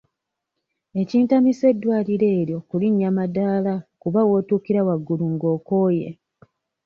Ekintamisa 1.01 1.65
eddwaliro 1.73 2.25
eryo 2.39 2.57
kulinnya 2.69 3.09
madaala 3.17 3.73
kuba 4.01 4.21
w'otuukira 4.29 4.81
waggulu 4.87 5.25
ng'okooye. 5.33 6.09